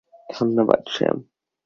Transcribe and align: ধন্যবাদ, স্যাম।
ধন্যবাদ, 0.29 0.81
স্যাম। 0.87 1.17